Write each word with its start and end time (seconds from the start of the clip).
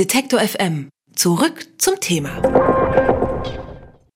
Detektor 0.00 0.40
FM. 0.40 0.88
Zurück 1.14 1.66
zum 1.76 2.00
Thema. 2.00 2.40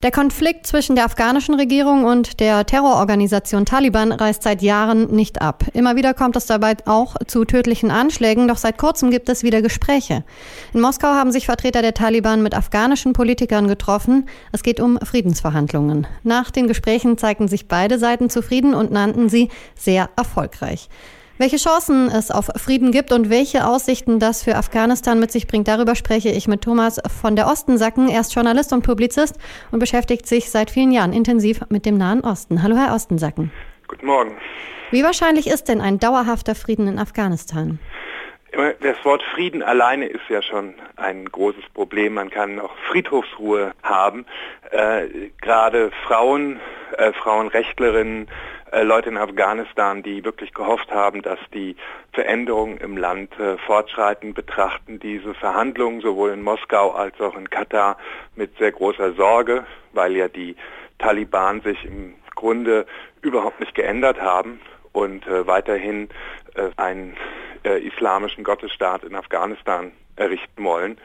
Der 0.02 0.10
Konflikt 0.10 0.66
zwischen 0.66 0.96
der 0.96 1.04
afghanischen 1.04 1.56
Regierung 1.56 2.06
und 2.06 2.40
der 2.40 2.64
Terrororganisation 2.64 3.66
Taliban 3.66 4.10
reißt 4.10 4.42
seit 4.42 4.62
Jahren 4.62 5.14
nicht 5.14 5.42
ab. 5.42 5.66
Immer 5.74 5.94
wieder 5.94 6.14
kommt 6.14 6.36
es 6.36 6.46
dabei 6.46 6.76
auch 6.86 7.16
zu 7.26 7.44
tödlichen 7.44 7.90
Anschlägen, 7.90 8.48
doch 8.48 8.56
seit 8.56 8.78
kurzem 8.78 9.10
gibt 9.10 9.28
es 9.28 9.42
wieder 9.42 9.60
Gespräche. 9.60 10.24
In 10.72 10.80
Moskau 10.80 11.08
haben 11.08 11.32
sich 11.32 11.44
Vertreter 11.44 11.82
der 11.82 11.92
Taliban 11.92 12.42
mit 12.42 12.54
afghanischen 12.54 13.12
Politikern 13.12 13.68
getroffen. 13.68 14.26
Es 14.52 14.62
geht 14.62 14.80
um 14.80 14.98
Friedensverhandlungen. 15.04 16.06
Nach 16.22 16.50
den 16.50 16.66
Gesprächen 16.66 17.18
zeigten 17.18 17.46
sich 17.46 17.68
beide 17.68 17.98
Seiten 17.98 18.30
zufrieden 18.30 18.72
und 18.72 18.90
nannten 18.90 19.28
sie 19.28 19.50
sehr 19.74 20.08
erfolgreich. 20.16 20.88
Welche 21.36 21.56
Chancen 21.56 22.12
es 22.16 22.30
auf 22.30 22.48
Frieden 22.56 22.92
gibt 22.92 23.10
und 23.10 23.28
welche 23.28 23.66
Aussichten 23.66 24.20
das 24.20 24.44
für 24.44 24.54
Afghanistan 24.54 25.18
mit 25.18 25.32
sich 25.32 25.48
bringt, 25.48 25.66
darüber 25.66 25.96
spreche 25.96 26.28
ich 26.28 26.46
mit 26.46 26.62
Thomas 26.62 27.02
von 27.20 27.34
der 27.34 27.48
Ostensacken. 27.48 28.08
Er 28.08 28.20
ist 28.20 28.32
Journalist 28.32 28.72
und 28.72 28.82
Publizist 28.82 29.36
und 29.72 29.80
beschäftigt 29.80 30.28
sich 30.28 30.52
seit 30.52 30.70
vielen 30.70 30.92
Jahren 30.92 31.12
intensiv 31.12 31.62
mit 31.70 31.86
dem 31.86 31.98
Nahen 31.98 32.20
Osten. 32.20 32.62
Hallo, 32.62 32.76
Herr 32.76 32.94
Ostensacken. 32.94 33.50
Guten 33.88 34.06
Morgen. 34.06 34.36
Wie 34.92 35.02
wahrscheinlich 35.02 35.48
ist 35.48 35.64
denn 35.64 35.80
ein 35.80 35.98
dauerhafter 35.98 36.54
Frieden 36.54 36.86
in 36.86 37.00
Afghanistan? 37.00 37.80
Das 38.52 39.04
Wort 39.04 39.24
Frieden 39.34 39.64
alleine 39.64 40.06
ist 40.06 40.28
ja 40.28 40.40
schon 40.40 40.74
ein 40.94 41.24
großes 41.24 41.64
Problem. 41.74 42.14
Man 42.14 42.30
kann 42.30 42.60
auch 42.60 42.76
Friedhofsruhe 42.88 43.72
haben. 43.82 44.24
Äh, 44.70 45.30
gerade 45.40 45.90
Frauen, 46.06 46.60
äh, 46.96 47.12
Frauenrechtlerinnen, 47.12 48.28
Leute 48.82 49.10
in 49.10 49.16
Afghanistan, 49.16 50.02
die 50.02 50.24
wirklich 50.24 50.52
gehofft 50.52 50.90
haben, 50.90 51.22
dass 51.22 51.38
die 51.52 51.76
Veränderungen 52.12 52.78
im 52.78 52.96
Land 52.96 53.38
äh, 53.38 53.56
fortschreiten, 53.58 54.34
betrachten 54.34 54.98
diese 54.98 55.34
Verhandlungen 55.34 56.00
sowohl 56.00 56.30
in 56.30 56.42
Moskau 56.42 56.90
als 56.90 57.20
auch 57.20 57.36
in 57.36 57.48
Katar 57.50 57.96
mit 58.34 58.56
sehr 58.58 58.72
großer 58.72 59.12
Sorge, 59.12 59.64
weil 59.92 60.16
ja 60.16 60.28
die 60.28 60.56
Taliban 60.98 61.60
sich 61.60 61.84
im 61.84 62.14
Grunde 62.34 62.86
überhaupt 63.22 63.60
nicht 63.60 63.74
geändert 63.74 64.20
haben 64.20 64.60
und 64.92 65.26
äh, 65.26 65.46
weiterhin 65.46 66.08
äh, 66.54 66.70
einen 66.76 67.16
äh, 67.64 67.80
islamischen 67.86 68.44
Gottesstaat 68.44 69.04
in 69.04 69.14
Afghanistan 69.14 69.92
errichten 70.16 70.64
wollen. 70.64 70.98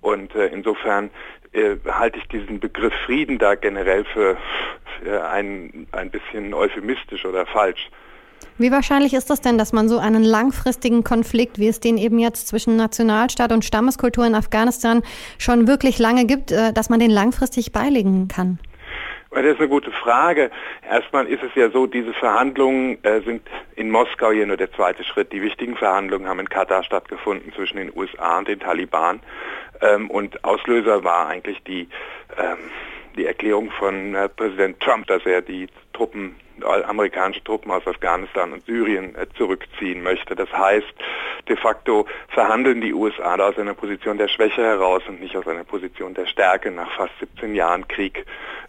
Und 0.00 0.34
äh, 0.34 0.46
insofern 0.48 1.10
äh, 1.52 1.76
halte 1.86 2.18
ich 2.18 2.28
diesen 2.28 2.60
Begriff 2.60 2.94
Frieden 3.06 3.38
da 3.38 3.54
generell 3.54 4.04
für, 4.04 4.36
für 5.00 5.28
ein, 5.28 5.86
ein 5.92 6.10
bisschen 6.10 6.54
euphemistisch 6.54 7.24
oder 7.24 7.46
falsch. 7.46 7.90
Wie 8.58 8.72
wahrscheinlich 8.72 9.14
ist 9.14 9.30
das 9.30 9.40
denn, 9.40 9.56
dass 9.56 9.72
man 9.72 9.88
so 9.88 9.98
einen 9.98 10.24
langfristigen 10.24 11.04
Konflikt, 11.04 11.58
wie 11.58 11.68
es 11.68 11.78
den 11.78 11.96
eben 11.96 12.18
jetzt 12.18 12.48
zwischen 12.48 12.76
Nationalstaat 12.76 13.52
und 13.52 13.64
Stammeskultur 13.64 14.26
in 14.26 14.34
Afghanistan 14.34 15.02
schon 15.38 15.68
wirklich 15.68 15.98
lange 15.98 16.26
gibt, 16.26 16.50
äh, 16.50 16.72
dass 16.72 16.90
man 16.90 16.98
den 16.98 17.10
langfristig 17.10 17.72
beilegen 17.72 18.28
kann? 18.28 18.58
Das 19.30 19.44
ist 19.44 19.58
eine 19.58 19.68
gute 19.68 19.92
Frage. 19.92 20.50
Erstmal 20.88 21.26
ist 21.26 21.42
es 21.42 21.54
ja 21.54 21.70
so, 21.70 21.86
diese 21.86 22.14
Verhandlungen 22.14 23.02
äh, 23.04 23.20
sind 23.20 23.42
in 23.76 23.90
Moskau 23.90 24.32
hier 24.32 24.46
nur 24.46 24.56
der 24.56 24.72
zweite 24.72 25.04
Schritt. 25.04 25.32
Die 25.32 25.42
wichtigen 25.42 25.76
Verhandlungen 25.76 26.26
haben 26.26 26.40
in 26.40 26.48
Katar 26.48 26.82
stattgefunden 26.82 27.52
zwischen 27.52 27.76
den 27.76 27.92
USA 27.94 28.38
und 28.38 28.48
den 28.48 28.58
Taliban. 28.58 29.20
Ähm, 29.82 30.10
und 30.10 30.44
Auslöser 30.44 31.04
war 31.04 31.28
eigentlich 31.28 31.62
die, 31.64 31.88
ähm, 32.38 32.70
die 33.16 33.26
Erklärung 33.26 33.70
von 33.70 34.14
äh, 34.14 34.28
Präsident 34.30 34.80
Trump, 34.80 35.06
dass 35.08 35.24
er 35.26 35.42
die 35.42 35.68
Truppen 35.92 36.36
amerikanische 36.64 37.42
Truppen 37.44 37.70
aus 37.70 37.86
Afghanistan 37.86 38.52
und 38.52 38.64
Syrien 38.66 39.14
äh, 39.14 39.26
zurückziehen 39.36 40.02
möchte. 40.02 40.34
Das 40.34 40.52
heißt, 40.52 40.86
de 41.48 41.56
facto 41.56 42.06
verhandeln 42.28 42.80
die 42.80 42.92
USA 42.92 43.36
da 43.36 43.48
aus 43.48 43.58
einer 43.58 43.74
Position 43.74 44.18
der 44.18 44.28
Schwäche 44.28 44.62
heraus 44.62 45.02
und 45.08 45.20
nicht 45.20 45.36
aus 45.36 45.46
einer 45.46 45.64
Position 45.64 46.14
der 46.14 46.26
Stärke 46.26 46.70
nach 46.70 46.90
fast 46.96 47.12
17 47.20 47.54
Jahren 47.54 47.86
Krieg 47.88 48.24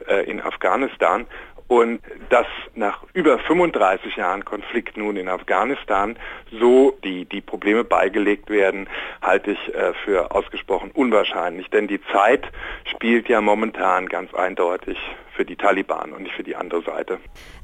äh, 0.08 0.30
in 0.30 0.42
Afghanistan. 0.42 1.26
Und 1.70 2.02
dass 2.30 2.48
nach 2.74 3.04
über 3.14 3.38
35 3.38 4.16
Jahren 4.16 4.44
Konflikt 4.44 4.98
nun 4.98 5.16
in 5.18 5.30
Afghanistan 5.30 6.18
so 6.52 6.98
die, 7.04 7.26
die 7.26 7.42
Probleme 7.42 7.84
beigelegt 7.84 8.50
werden, 8.50 8.90
halte 9.22 9.52
ich 9.52 9.76
äh, 9.76 9.94
für 10.04 10.32
ausgesprochen 10.32 10.90
unwahrscheinlich. 10.92 11.70
Denn 11.70 11.88
die 11.88 12.02
Zeit 12.12 12.50
spielt 12.86 13.30
ja 13.30 13.40
momentan 13.40 14.08
ganz 14.08 14.34
eindeutig 14.34 14.98
für 15.40 15.46
die 15.46 15.56
Taliban 15.56 16.12
und 16.12 16.24
nicht 16.24 16.36
für 16.36 16.44
die 16.44 16.58
andere 16.58 16.84
Seite. 16.84 17.18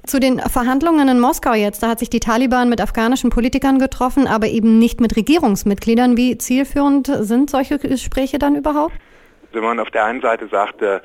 Zu 0.05 0.21
den 0.21 0.39
Verhandlungen 0.39 1.09
in 1.09 1.19
Moskau 1.19 1.53
jetzt, 1.53 1.83
da 1.83 1.89
hat 1.89 1.99
sich 1.99 2.09
die 2.09 2.21
Taliban 2.21 2.69
mit 2.69 2.79
afghanischen 2.79 3.31
Politikern 3.31 3.79
getroffen, 3.79 4.27
aber 4.27 4.47
eben 4.47 4.79
nicht 4.79 5.01
mit 5.01 5.17
Regierungsmitgliedern. 5.17 6.15
Wie 6.15 6.37
zielführend 6.37 7.11
sind 7.19 7.49
solche 7.49 7.77
Gespräche 7.77 8.39
dann 8.39 8.55
überhaupt? 8.55 8.93
Wenn 9.55 9.63
man 9.63 9.79
auf 9.79 9.89
der 9.89 10.05
einen 10.05 10.21
Seite 10.21 10.47
sagt, 10.47 10.81
äh, 10.81 10.99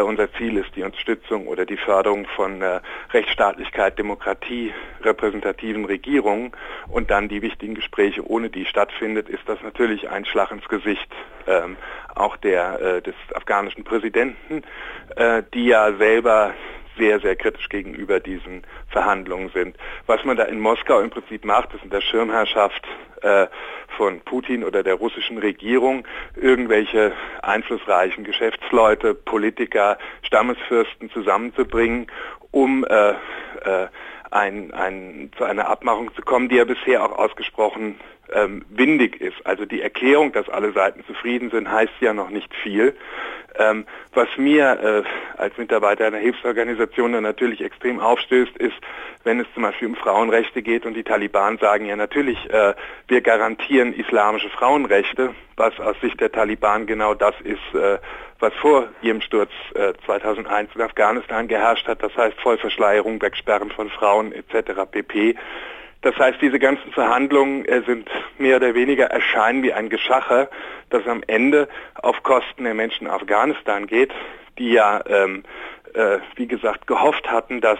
unser 0.00 0.32
Ziel 0.34 0.56
ist 0.58 0.76
die 0.76 0.82
Unterstützung 0.82 1.46
oder 1.46 1.66
die 1.66 1.76
Förderung 1.76 2.26
von 2.36 2.62
äh, 2.62 2.80
Rechtsstaatlichkeit, 3.12 3.98
Demokratie, 3.98 4.72
repräsentativen 5.02 5.84
Regierungen 5.84 6.52
und 6.88 7.10
dann 7.10 7.28
die 7.28 7.42
wichtigen 7.42 7.74
Gespräche 7.74 8.28
ohne 8.28 8.50
die 8.50 8.66
stattfindet, 8.66 9.28
ist 9.28 9.48
das 9.48 9.60
natürlich 9.62 10.08
ein 10.10 10.24
Schlag 10.24 10.50
ins 10.50 10.68
Gesicht 10.68 11.08
ähm, 11.46 11.76
auch 12.14 12.36
der, 12.36 12.80
äh, 12.80 13.02
des 13.02 13.14
afghanischen 13.34 13.84
Präsidenten, 13.84 14.62
äh, 15.16 15.42
die 15.54 15.66
ja 15.66 15.92
selber 15.94 16.54
sehr, 16.96 17.20
sehr 17.20 17.36
kritisch 17.36 17.68
gegenüber 17.68 18.20
diesen 18.20 18.64
Verhandlungen 18.88 19.50
sind. 19.50 19.76
Was 20.06 20.24
man 20.24 20.36
da 20.36 20.44
in 20.44 20.60
Moskau 20.60 21.00
im 21.00 21.10
Prinzip 21.10 21.44
macht, 21.44 21.74
ist 21.74 21.84
in 21.84 21.90
der 21.90 22.00
Schirmherrschaft 22.00 22.86
äh, 23.22 23.46
von 23.96 24.20
Putin 24.20 24.64
oder 24.64 24.82
der 24.82 24.94
russischen 24.94 25.38
Regierung 25.38 26.06
irgendwelche 26.34 27.12
einflussreichen 27.42 28.24
Geschäftsleute, 28.24 29.14
Politiker, 29.14 29.98
Stammesfürsten 30.22 31.10
zusammenzubringen, 31.10 32.06
um 32.50 32.84
äh, 32.84 33.10
äh, 33.10 33.88
ein, 34.30 34.72
ein, 34.72 35.30
zu 35.36 35.44
einer 35.44 35.68
Abmachung 35.68 36.14
zu 36.14 36.22
kommen, 36.22 36.48
die 36.48 36.56
ja 36.56 36.64
bisher 36.64 37.04
auch 37.04 37.16
ausgesprochen 37.16 37.98
ähm, 38.32 38.64
windig 38.68 39.20
ist. 39.20 39.36
Also 39.44 39.64
die 39.64 39.80
Erklärung, 39.80 40.32
dass 40.32 40.48
alle 40.48 40.72
Seiten 40.72 41.04
zufrieden 41.06 41.50
sind, 41.50 41.70
heißt 41.70 41.92
ja 42.00 42.12
noch 42.12 42.30
nicht 42.30 42.52
viel. 42.62 42.96
Ähm, 43.58 43.86
was 44.14 44.28
mir 44.36 45.04
äh, 45.06 45.38
als 45.40 45.56
Mitarbeiter 45.56 46.06
einer 46.06 46.18
Hilfsorganisation 46.18 47.12
dann 47.12 47.22
natürlich 47.22 47.62
extrem 47.62 48.00
aufstößt, 48.00 48.56
ist, 48.56 48.76
wenn 49.24 49.40
es 49.40 49.46
zum 49.54 49.62
Beispiel 49.62 49.88
um 49.88 49.96
Frauenrechte 49.96 50.62
geht 50.62 50.86
und 50.86 50.94
die 50.94 51.02
Taliban 51.02 51.58
sagen, 51.58 51.86
ja 51.86 51.96
natürlich, 51.96 52.38
äh, 52.50 52.74
wir 53.08 53.20
garantieren 53.20 53.92
islamische 53.92 54.50
Frauenrechte, 54.50 55.34
was 55.56 55.78
aus 55.80 55.96
Sicht 56.00 56.20
der 56.20 56.32
Taliban 56.32 56.86
genau 56.86 57.14
das 57.14 57.34
ist, 57.42 57.74
äh, 57.74 57.98
was 58.38 58.52
vor 58.54 58.88
ihrem 59.00 59.20
Sturz 59.22 59.50
2001 60.04 60.70
äh, 60.70 60.74
in 60.74 60.82
Afghanistan 60.82 61.48
geherrscht 61.48 61.88
hat, 61.88 62.02
das 62.02 62.14
heißt 62.16 62.38
Vollverschleierung, 62.40 63.20
Wegsperren 63.20 63.70
von 63.70 63.88
Frauen 63.88 64.32
etc. 64.32 64.82
pp. 64.90 65.36
Das 66.02 66.16
heißt, 66.16 66.40
diese 66.40 66.58
ganzen 66.58 66.92
Verhandlungen 66.92 67.64
äh, 67.64 67.82
sind 67.86 68.08
mehr 68.38 68.56
oder 68.56 68.74
weniger 68.74 69.06
erscheinen 69.06 69.62
wie 69.62 69.72
ein 69.72 69.88
Geschacher, 69.88 70.48
das 70.90 71.06
am 71.06 71.22
Ende 71.26 71.68
auf 71.94 72.22
Kosten 72.22 72.64
der 72.64 72.74
Menschen 72.74 73.06
in 73.06 73.12
Afghanistan 73.12 73.86
geht, 73.86 74.12
die 74.58 74.72
ja, 74.72 75.02
ähm, 75.08 75.44
äh, 75.94 76.18
wie 76.36 76.46
gesagt, 76.46 76.86
gehofft 76.86 77.30
hatten, 77.30 77.60
dass 77.60 77.78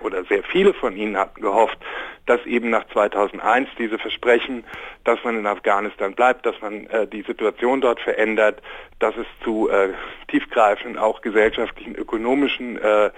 oder 0.00 0.24
sehr 0.24 0.42
viele 0.42 0.74
von 0.74 0.96
ihnen 0.96 1.16
hatten 1.16 1.40
gehofft, 1.40 1.78
dass 2.26 2.44
eben 2.46 2.70
nach 2.70 2.86
2001 2.88 3.68
diese 3.78 3.98
Versprechen, 3.98 4.64
dass 5.04 5.22
man 5.24 5.38
in 5.38 5.46
Afghanistan 5.46 6.14
bleibt, 6.14 6.46
dass 6.46 6.60
man 6.60 6.86
äh, 6.86 7.06
die 7.06 7.22
Situation 7.22 7.80
dort 7.80 8.00
verändert, 8.00 8.62
dass 8.98 9.16
es 9.16 9.26
zu 9.42 9.68
äh, 9.70 9.90
tiefgreifenden, 10.28 10.98
auch 10.98 11.20
gesellschaftlichen, 11.22 11.94
ökonomischen 11.94 12.78
äh, 12.78 13.10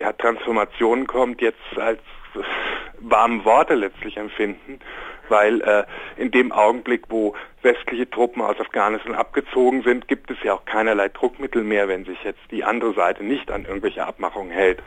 ja, 0.00 0.12
Transformationen 0.12 1.06
kommt, 1.06 1.40
jetzt 1.40 1.60
als 1.76 2.00
warmen 3.00 3.44
Worte 3.44 3.74
letztlich 3.74 4.16
empfinden, 4.16 4.80
weil 5.28 5.60
äh, 5.62 5.84
in 6.16 6.30
dem 6.30 6.52
Augenblick, 6.52 7.04
wo 7.08 7.34
westliche 7.62 8.08
Truppen 8.08 8.42
aus 8.42 8.58
Afghanistan 8.60 9.14
abgezogen 9.14 9.82
sind, 9.82 10.08
gibt 10.08 10.30
es 10.30 10.36
ja 10.42 10.54
auch 10.54 10.64
keinerlei 10.64 11.08
Druckmittel 11.08 11.64
mehr, 11.64 11.88
wenn 11.88 12.04
sich 12.04 12.22
jetzt 12.24 12.40
die 12.50 12.64
andere 12.64 12.94
Seite 12.94 13.24
nicht 13.24 13.50
an 13.50 13.64
irgendwelche 13.64 14.04
Abmachungen 14.04 14.50
hält. 14.50 14.82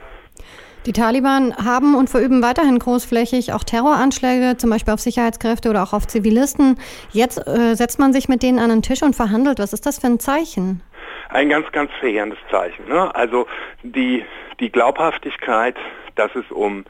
Die 0.85 0.93
Taliban 0.93 1.55
haben 1.57 1.95
und 1.95 2.11
verüben 2.11 2.43
weiterhin 2.43 2.77
großflächig 2.77 3.53
auch 3.53 3.63
Terroranschläge, 3.63 4.57
zum 4.57 4.69
Beispiel 4.69 4.93
auf 4.93 4.99
Sicherheitskräfte 4.99 5.71
oder 5.71 5.81
auch 5.81 5.93
auf 5.93 6.05
Zivilisten. 6.05 6.77
Jetzt 7.11 7.39
äh, 7.47 7.73
setzt 7.73 7.97
man 7.97 8.13
sich 8.13 8.29
mit 8.29 8.43
denen 8.43 8.59
an 8.59 8.69
den 8.69 8.81
Tisch 8.83 9.01
und 9.01 9.15
verhandelt. 9.15 9.57
Was 9.57 9.73
ist 9.73 9.87
das 9.87 9.97
für 9.97 10.07
ein 10.07 10.19
Zeichen? 10.19 10.83
Ein 11.29 11.49
ganz, 11.49 11.71
ganz 11.71 11.89
verheerendes 11.99 12.37
Zeichen. 12.51 12.87
Ne? 12.87 13.13
Also 13.15 13.47
die, 13.81 14.23
die 14.59 14.71
Glaubhaftigkeit, 14.71 15.75
dass 16.15 16.29
es 16.35 16.49
um 16.51 16.85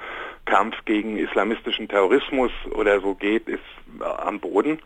Kampf 0.45 0.75
gegen 0.85 1.17
islamistischen 1.17 1.87
Terrorismus 1.87 2.51
oder 2.71 3.01
so 3.01 3.15
geht, 3.15 3.47
ist 3.47 3.59
äh, 3.99 4.03
am 4.03 4.39
Boden. 4.39 4.79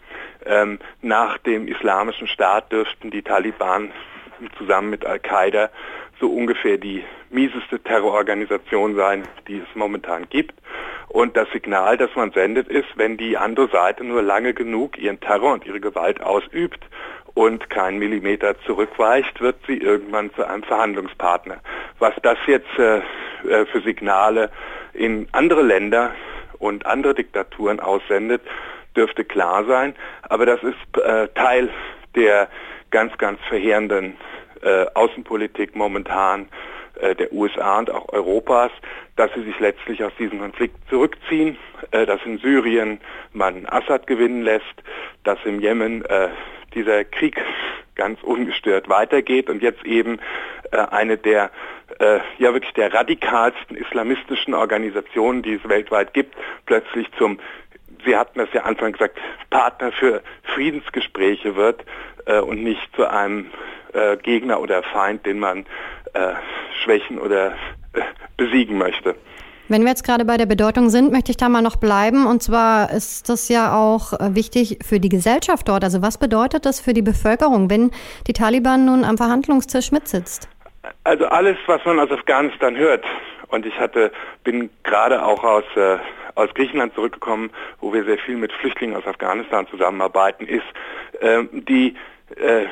Ähm, 0.45 0.79
nach 1.01 1.37
dem 1.39 1.67
islamischen 1.67 2.27
Staat 2.27 2.71
dürften 2.71 3.11
die 3.11 3.21
Taliban 3.21 3.91
zusammen 4.57 4.89
mit 4.89 5.05
Al-Qaida 5.05 5.69
so 6.19 6.29
ungefähr 6.29 6.77
die 6.77 7.03
mieseste 7.29 7.79
Terrororganisation 7.79 8.95
sein, 8.95 9.23
die 9.47 9.57
es 9.57 9.75
momentan 9.75 10.27
gibt. 10.29 10.53
Und 11.07 11.35
das 11.37 11.49
Signal, 11.51 11.97
das 11.97 12.09
man 12.15 12.31
sendet, 12.31 12.67
ist, 12.67 12.87
wenn 12.95 13.17
die 13.17 13.37
andere 13.37 13.67
Seite 13.69 14.03
nur 14.03 14.21
lange 14.21 14.53
genug 14.53 14.97
ihren 14.97 15.19
Terror 15.19 15.53
und 15.53 15.65
ihre 15.65 15.79
Gewalt 15.79 16.21
ausübt 16.21 16.85
und 17.33 17.69
keinen 17.69 17.99
Millimeter 17.99 18.59
zurückweicht, 18.65 19.39
wird 19.41 19.57
sie 19.67 19.77
irgendwann 19.77 20.33
zu 20.33 20.47
einem 20.47 20.63
Verhandlungspartner. 20.63 21.57
Was 21.99 22.13
das 22.21 22.37
jetzt 22.47 22.77
äh, 22.77 22.97
äh, 22.97 23.65
für 23.71 23.81
Signale 23.81 24.51
in 24.93 25.27
andere 25.31 25.61
Länder 25.61 26.13
und 26.57 26.85
andere 26.85 27.13
Diktaturen 27.13 27.79
aussendet, 27.79 28.41
dürfte 28.95 29.23
klar 29.23 29.65
sein. 29.65 29.95
Aber 30.23 30.45
das 30.45 30.61
ist 30.63 31.03
äh, 31.03 31.27
Teil 31.29 31.69
der 32.15 32.49
ganz, 32.91 33.17
ganz 33.17 33.39
verheerenden 33.47 34.17
äh, 34.61 34.85
Außenpolitik 34.93 35.75
momentan 35.75 36.49
äh, 36.99 37.15
der 37.15 37.31
USA 37.31 37.79
und 37.79 37.89
auch 37.91 38.11
Europas, 38.11 38.71
dass 39.15 39.31
sie 39.33 39.43
sich 39.43 39.59
letztlich 39.59 40.03
aus 40.03 40.11
diesem 40.19 40.39
Konflikt 40.39 40.75
zurückziehen, 40.89 41.57
äh, 41.91 42.05
dass 42.05 42.19
in 42.25 42.39
Syrien 42.39 42.99
man 43.31 43.65
Assad 43.67 44.07
gewinnen 44.07 44.41
lässt, 44.41 44.65
dass 45.23 45.37
im 45.45 45.59
Jemen 45.61 46.03
dieser 46.71 47.03
Krieg 47.03 47.41
ganz 47.95 48.21
ungestört 48.23 48.89
weitergeht 48.89 49.49
und 49.49 49.61
jetzt 49.61 49.85
eben 49.85 50.19
äh, 50.71 50.77
eine 50.77 51.17
der 51.17 51.51
äh, 51.99 52.19
ja 52.37 52.53
wirklich 52.53 52.73
der 52.73 52.93
radikalsten 52.93 53.75
islamistischen 53.75 54.53
Organisationen, 54.53 55.41
die 55.41 55.55
es 55.55 55.67
weltweit 55.67 56.13
gibt, 56.13 56.35
plötzlich 56.65 57.07
zum 57.17 57.39
Sie 58.05 58.15
hatten 58.15 58.39
das 58.39 58.47
ja 58.53 58.63
Anfang 58.63 58.93
gesagt, 58.93 59.17
Partner 59.49 59.91
für 59.91 60.21
Friedensgespräche 60.43 61.57
wird 61.57 61.83
äh, 62.25 62.39
und 62.39 62.63
nicht 62.63 62.87
zu 62.95 63.05
einem 63.09 63.51
äh, 63.93 64.15
Gegner 64.17 64.61
oder 64.61 64.83
Feind, 64.83 65.25
den 65.25 65.39
man 65.39 65.65
äh, 66.13 66.33
schwächen 66.83 67.19
oder 67.19 67.57
äh, 67.93 68.01
besiegen 68.37 68.77
möchte. 68.77 69.15
Wenn 69.69 69.83
wir 69.83 69.89
jetzt 69.89 70.03
gerade 70.03 70.25
bei 70.25 70.37
der 70.37 70.47
Bedeutung 70.47 70.89
sind, 70.89 71.11
möchte 71.11 71.29
ich 71.29 71.37
da 71.37 71.47
mal 71.47 71.61
noch 71.61 71.75
bleiben. 71.75 72.25
Und 72.25 72.41
zwar 72.41 72.89
ist 72.89 73.29
das 73.29 73.49
ja 73.49 73.77
auch 73.77 74.13
äh, 74.13 74.33
wichtig 74.33 74.79
für 74.83 74.99
die 74.99 75.09
Gesellschaft 75.09 75.67
dort. 75.67 75.83
Also 75.83 76.01
was 76.01 76.17
bedeutet 76.17 76.65
das 76.65 76.81
für 76.81 76.93
die 76.93 77.03
Bevölkerung, 77.03 77.69
wenn 77.69 77.91
die 78.25 78.33
Taliban 78.33 78.85
nun 78.85 79.03
am 79.03 79.17
Verhandlungstisch 79.17 79.91
mitsitzt? 79.91 80.49
Also 81.03 81.27
alles, 81.27 81.55
was 81.67 81.85
man 81.85 81.99
aus 81.99 82.09
Afghanistan 82.09 82.75
hört. 82.75 83.05
Und 83.49 83.67
ich 83.67 83.79
hatte, 83.79 84.11
bin 84.43 84.71
gerade 84.83 85.23
auch 85.23 85.43
aus, 85.43 85.65
äh, 85.75 85.97
aus 86.33 86.49
Griechenland 86.55 86.95
zurückgekommen, 86.95 87.51
wo 87.79 87.93
wir 87.93 88.03
sehr 88.05 88.17
viel 88.17 88.37
mit 88.37 88.51
Flüchtlingen 88.51 88.95
aus 88.95 89.05
Afghanistan 89.05 89.67
zusammenarbeiten, 89.67 90.47
ist 90.47 90.65
äh, 91.21 91.43
die 91.51 91.95
äh, 92.37 92.65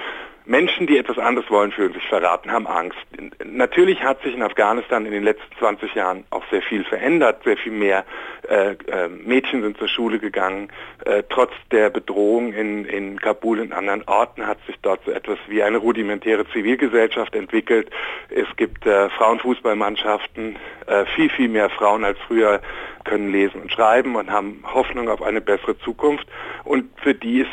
Menschen, 0.47 0.87
die 0.87 0.97
etwas 0.97 1.17
anderes 1.17 1.49
wollen, 1.51 1.73
fühlen 1.73 1.93
sich 1.93 2.07
verraten, 2.07 2.51
haben 2.51 2.67
Angst. 2.67 2.97
Natürlich 3.43 4.01
hat 4.01 4.21
sich 4.23 4.33
in 4.33 4.41
Afghanistan 4.41 5.05
in 5.05 5.11
den 5.11 5.23
letzten 5.23 5.53
20 5.59 5.93
Jahren 5.93 6.23
auch 6.29 6.43
sehr 6.49 6.61
viel 6.61 6.85
verändert, 6.85 7.43
sehr 7.43 7.57
viel 7.57 7.73
mehr 7.73 8.05
äh, 8.47 8.71
äh, 8.71 9.09
Mädchen 9.09 9.61
sind 9.61 9.77
zur 9.77 9.89
Schule 9.89 10.19
gegangen. 10.19 10.69
Äh, 11.05 11.23
trotz 11.29 11.51
der 11.71 11.89
Bedrohung 11.89 12.53
in, 12.53 12.85
in 12.85 13.19
Kabul 13.19 13.59
und 13.59 13.73
anderen 13.73 14.03
Orten 14.07 14.47
hat 14.47 14.57
sich 14.67 14.77
dort 14.81 15.01
so 15.05 15.11
etwas 15.11 15.37
wie 15.49 15.61
eine 15.61 15.77
rudimentäre 15.77 16.47
Zivilgesellschaft 16.53 17.35
entwickelt. 17.35 17.89
Es 18.29 18.47
gibt 18.55 18.85
äh, 18.85 19.09
Frauenfußballmannschaften, 19.09 20.55
äh, 20.87 21.05
viel, 21.13 21.29
viel 21.29 21.49
mehr 21.49 21.69
Frauen 21.69 22.05
als 22.05 22.17
früher 22.25 22.61
können 23.03 23.31
lesen 23.31 23.61
und 23.61 23.71
schreiben 23.71 24.15
und 24.15 24.29
haben 24.29 24.63
Hoffnung 24.65 25.09
auf 25.09 25.21
eine 25.21 25.41
bessere 25.41 25.77
Zukunft. 25.79 26.27
Und 26.63 26.89
für 27.01 27.13
die 27.13 27.45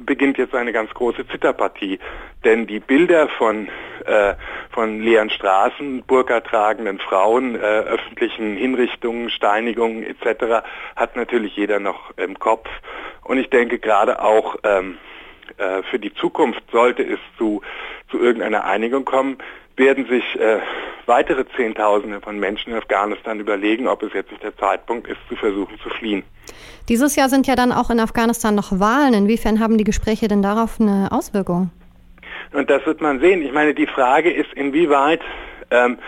beginnt 0.00 0.38
jetzt 0.38 0.54
eine 0.54 0.72
ganz 0.72 0.92
große 0.94 1.26
Zitterpartie. 1.28 1.98
Denn 2.44 2.66
die 2.66 2.80
Bilder 2.80 3.28
von, 3.28 3.68
äh, 4.04 4.34
von 4.70 5.00
leeren 5.00 5.30
Straßen, 5.30 6.04
burka-tragenden 6.06 6.98
Frauen, 6.98 7.56
äh, 7.56 7.58
öffentlichen 7.58 8.56
Hinrichtungen, 8.56 9.30
Steinigungen 9.30 10.04
etc. 10.04 10.64
hat 10.96 11.16
natürlich 11.16 11.56
jeder 11.56 11.80
noch 11.80 12.16
im 12.16 12.38
Kopf. 12.38 12.68
Und 13.24 13.38
ich 13.38 13.50
denke 13.50 13.78
gerade 13.78 14.22
auch 14.22 14.56
ähm, 14.62 14.98
äh, 15.56 15.82
für 15.90 15.98
die 15.98 16.14
Zukunft 16.14 16.62
sollte 16.70 17.02
es 17.02 17.18
zu, 17.36 17.62
zu 18.10 18.18
irgendeiner 18.18 18.64
Einigung 18.64 19.04
kommen, 19.04 19.38
werden 19.76 20.06
sich 20.06 20.24
äh, 20.38 20.60
weitere 21.06 21.44
Zehntausende 21.56 22.20
von 22.20 22.38
Menschen 22.38 22.72
in 22.72 22.78
Afghanistan 22.78 23.40
überlegen, 23.40 23.88
ob 23.88 24.02
es 24.02 24.12
jetzt 24.12 24.30
nicht 24.30 24.42
der 24.42 24.56
Zeitpunkt 24.56 25.08
ist, 25.08 25.18
zu 25.28 25.36
versuchen 25.36 25.78
zu 25.80 25.88
fliehen. 25.90 26.22
Dieses 26.88 27.16
Jahr 27.16 27.28
sind 27.28 27.46
ja 27.46 27.54
dann 27.54 27.72
auch 27.72 27.90
in 27.90 28.00
Afghanistan 28.00 28.54
noch 28.54 28.78
Wahlen. 28.78 29.14
Inwiefern 29.14 29.60
haben 29.60 29.78
die 29.78 29.84
Gespräche 29.84 30.28
denn 30.28 30.42
darauf 30.42 30.80
eine 30.80 31.08
Auswirkung? 31.10 31.70
Und 32.52 32.70
das 32.70 32.84
wird 32.86 33.00
man 33.00 33.20
sehen. 33.20 33.42
Ich 33.42 33.52
meine, 33.52 33.74
die 33.74 33.86
Frage 33.86 34.30
ist, 34.30 34.52
inwieweit 34.54 35.20
ähm, 35.70 35.98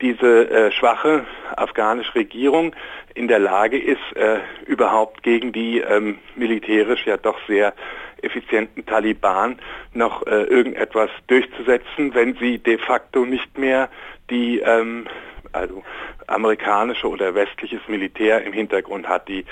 diese 0.00 0.50
äh, 0.50 0.72
schwache 0.72 1.26
afghanische 1.56 2.14
Regierung 2.14 2.74
in 3.14 3.28
der 3.28 3.38
Lage 3.38 3.78
ist, 3.78 4.16
äh, 4.16 4.38
überhaupt 4.66 5.22
gegen 5.22 5.52
die 5.52 5.80
ähm, 5.80 6.18
militärisch 6.36 7.06
ja 7.06 7.16
doch 7.16 7.38
sehr 7.46 7.74
effizienten 8.22 8.86
Taliban 8.86 9.58
noch 9.92 10.26
äh, 10.26 10.42
irgendetwas 10.44 11.10
durchzusetzen, 11.26 12.14
wenn 12.14 12.34
sie 12.36 12.58
de 12.58 12.78
facto 12.78 13.24
nicht 13.24 13.58
mehr 13.58 13.88
die 14.30 14.60
ähm, 14.60 15.06
also 15.52 15.82
amerikanische 16.26 17.08
oder 17.08 17.34
westliches 17.34 17.80
Militär 17.88 18.44
im 18.44 18.52
Hintergrund 18.52 19.08
hat. 19.08 19.28
Die, 19.28 19.44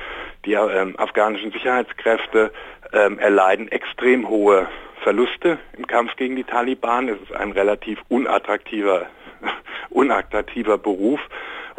die 0.45 0.53
ähm, 0.55 0.95
afghanischen 0.99 1.53
Sicherheitskräfte 1.53 2.53
ähm, 2.93 3.19
erleiden 3.19 3.69
extrem 3.69 4.29
hohe 4.29 4.69
Verluste 5.03 5.59
im 5.77 5.87
Kampf 5.87 6.17
gegen 6.17 6.37
die 6.37 6.45
Taliban. 6.45 7.09
Es 7.09 7.21
ist 7.21 7.33
ein 7.33 7.53
relativ 7.53 7.99
unattraktiver, 8.09 9.07
unattraktiver 9.91 10.79
Beruf. 10.79 11.21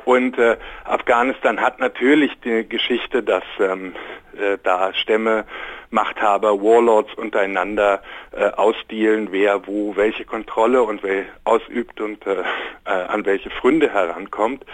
Und 0.06 0.38
äh, 0.38 0.58
Afghanistan 0.86 1.62
hat 1.62 1.80
natürlich 1.80 2.32
die 2.44 2.68
Geschichte, 2.68 3.24
dass 3.24 3.44
ähm, 3.60 3.96
äh, 4.38 4.58
da 4.64 4.94
Stämme, 4.94 5.46
Machthaber, 5.92 6.62
Warlords 6.62 7.14
untereinander 7.16 8.02
äh, 8.32 8.50
ausdealen, 8.52 9.32
wer 9.32 9.66
wo 9.68 9.96
welche 9.96 10.26
Kontrolle 10.26 10.84
und 10.84 11.02
wer 11.04 11.26
ausübt 11.44 12.00
und 12.00 12.26
äh, 12.28 12.42
äh, 12.86 12.90
an 12.90 13.26
welche 13.26 13.50
Fründe 13.50 13.92
herankommt. 13.92 14.66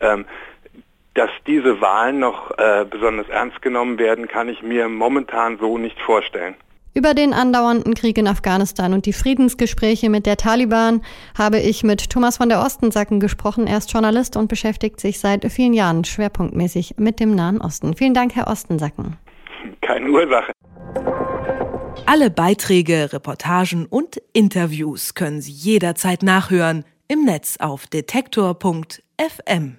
Ähm, 0.00 0.24
dass 1.14 1.30
diese 1.46 1.80
Wahlen 1.82 2.20
noch 2.20 2.56
äh, 2.56 2.86
besonders 2.88 3.28
ernst 3.28 3.60
genommen 3.60 3.98
werden, 3.98 4.28
kann 4.28 4.48
ich 4.48 4.62
mir 4.62 4.88
momentan 4.88 5.58
so 5.58 5.76
nicht 5.76 6.00
vorstellen. 6.00 6.54
Über 6.94 7.14
den 7.14 7.32
andauernden 7.32 7.94
Krieg 7.94 8.18
in 8.18 8.26
Afghanistan 8.26 8.92
und 8.92 9.06
die 9.06 9.14
Friedensgespräche 9.14 10.10
mit 10.10 10.26
der 10.26 10.36
Taliban 10.36 11.00
habe 11.36 11.58
ich 11.58 11.82
mit 11.82 12.10
Thomas 12.10 12.36
von 12.36 12.50
der 12.50 12.60
Ostensacken 12.60 13.18
gesprochen. 13.18 13.66
Er 13.66 13.78
ist 13.78 13.90
Journalist 13.90 14.36
und 14.36 14.48
beschäftigt 14.48 15.00
sich 15.00 15.18
seit 15.18 15.50
vielen 15.50 15.72
Jahren 15.72 16.04
schwerpunktmäßig 16.04 16.96
mit 16.98 17.18
dem 17.18 17.34
Nahen 17.34 17.62
Osten. 17.62 17.96
Vielen 17.96 18.12
Dank, 18.12 18.34
Herr 18.34 18.48
Ostensacken. 18.48 19.16
Keine 19.80 20.10
Ursache. 20.10 20.52
Alle 22.04 22.30
Beiträge, 22.30 23.10
Reportagen 23.12 23.86
und 23.86 24.20
Interviews 24.34 25.14
können 25.14 25.40
Sie 25.40 25.52
jederzeit 25.52 26.22
nachhören 26.22 26.84
im 27.08 27.24
Netz 27.24 27.56
auf 27.58 27.86
detektor.fm. 27.86 29.78